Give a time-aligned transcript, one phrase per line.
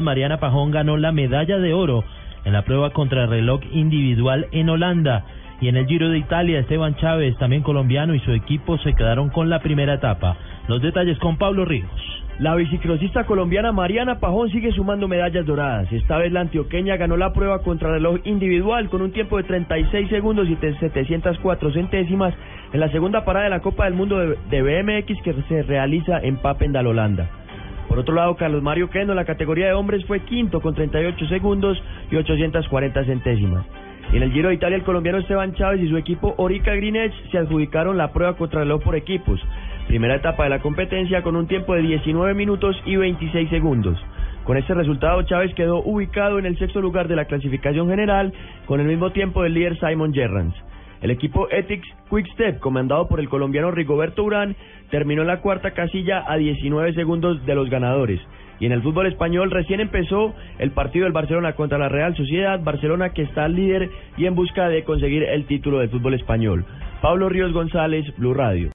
[0.00, 2.04] Mariana Pajón ganó la medalla de oro
[2.44, 5.24] en la prueba contra reloj individual en Holanda.
[5.60, 9.28] Y en el Giro de Italia, Esteban Chávez, también colombiano, y su equipo se quedaron
[9.30, 10.36] con la primera etapa.
[10.68, 11.90] Los detalles con Pablo Ríos.
[12.38, 15.92] La biciclosista colombiana Mariana Pajón sigue sumando medallas doradas.
[15.92, 20.08] Esta vez la antioqueña ganó la prueba contra reloj individual con un tiempo de 36
[20.08, 22.34] segundos y 704 centésimas
[22.72, 26.36] en la segunda parada de la Copa del Mundo de BMX que se realiza en
[26.36, 27.28] Papendal, Holanda.
[27.88, 31.26] Por otro lado, Carlos Mario Queno en la categoría de hombres fue quinto con 38
[31.26, 33.64] segundos y 840 centésimas.
[34.12, 37.14] En el Giro de Italia, el colombiano Esteban Chávez y su equipo Orica Green Edge
[37.30, 39.40] se adjudicaron la prueba contra reloj por equipos.
[39.86, 43.98] Primera etapa de la competencia con un tiempo de 19 minutos y 26 segundos.
[44.44, 48.32] Con este resultado, Chávez quedó ubicado en el sexto lugar de la clasificación general
[48.64, 50.54] con el mismo tiempo del líder Simon Gerrans.
[51.00, 54.56] El equipo Ethics Quick Step, comandado por el colombiano Rigoberto Urán,
[54.90, 58.20] terminó en la cuarta casilla a 19 segundos de los ganadores.
[58.60, 62.60] Y en el fútbol español recién empezó el partido del Barcelona contra la Real Sociedad,
[62.62, 66.64] Barcelona que está líder y en busca de conseguir el título del fútbol español.
[67.00, 68.70] Pablo Ríos González, Blue Radio.